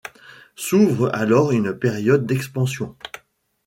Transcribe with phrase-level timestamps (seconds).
[0.55, 2.95] S'ouvre alors une période d'expansion.